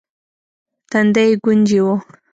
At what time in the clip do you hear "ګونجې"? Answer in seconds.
1.43-1.79